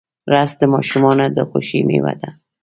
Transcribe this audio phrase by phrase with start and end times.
[0.31, 2.29] رس د ماشومانو د خوښۍ میوه ده